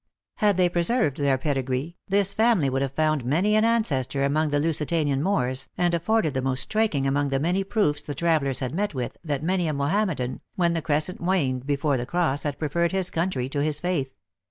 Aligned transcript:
Had 0.37 0.57
they 0.57 0.67
preserved 0.67 1.17
their 1.17 1.37
pedigree, 1.37 1.95
this 2.07 2.33
family 2.33 2.71
would 2.71 2.81
have 2.81 2.95
found 2.95 3.23
many 3.23 3.55
an 3.55 3.63
ancestor 3.63 4.23
among 4.23 4.49
the 4.49 4.57
Lusi 4.57 4.83
tanian 4.87 5.21
Moors, 5.21 5.69
and 5.77 5.93
afforded 5.93 6.33
the 6.33 6.41
most 6.41 6.61
striking 6.61 7.05
among 7.05 7.29
the 7.29 7.39
many 7.39 7.63
proofs 7.63 8.01
the 8.01 8.15
travelers 8.15 8.61
had 8.61 8.73
met 8.73 8.95
with, 8.95 9.15
that 9.23 9.43
many 9.43 9.67
a 9.67 9.73
Mohammedan, 9.73 10.41
when 10.55 10.73
the 10.73 10.81
crescent 10.81 11.21
waned 11.21 11.67
before 11.67 11.97
the 11.97 12.07
cross, 12.07 12.41
had 12.41 12.57
preferred 12.57 12.91
his 12.93 13.11
country 13.11 13.47
to 13.49 13.61
his 13.61 13.79
faith. 13.79 14.11